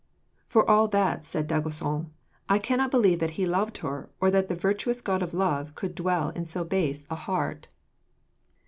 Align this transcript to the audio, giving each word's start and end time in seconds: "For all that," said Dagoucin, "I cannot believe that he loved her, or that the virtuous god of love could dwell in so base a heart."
"For 0.47 0.67
all 0.67 0.87
that," 0.87 1.27
said 1.27 1.45
Dagoucin, 1.45 2.07
"I 2.49 2.57
cannot 2.57 2.89
believe 2.89 3.19
that 3.19 3.29
he 3.37 3.45
loved 3.45 3.77
her, 3.85 4.09
or 4.19 4.31
that 4.31 4.47
the 4.47 4.55
virtuous 4.55 4.99
god 4.99 5.21
of 5.21 5.31
love 5.31 5.75
could 5.75 5.93
dwell 5.93 6.29
in 6.31 6.47
so 6.47 6.63
base 6.63 7.05
a 7.11 7.15
heart." 7.15 7.67